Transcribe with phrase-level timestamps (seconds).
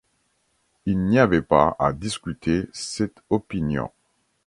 [0.87, 3.91] Il n’y avait pas à discuter cette opinion.